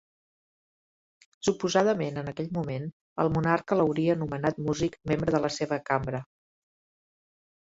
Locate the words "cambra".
5.91-6.23